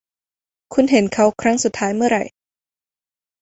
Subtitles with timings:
[0.73, 2.23] คุณเห็นเขาครั้งสุดท้ายเมื่อไหร่